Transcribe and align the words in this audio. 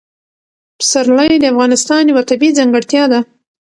پسرلی 0.79 1.33
د 1.39 1.43
افغانستان 1.53 2.01
یوه 2.11 2.23
طبیعي 2.29 2.55
ځانګړتیا 2.57 3.03
ده. 3.11 3.19